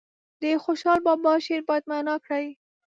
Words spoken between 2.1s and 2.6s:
کړي.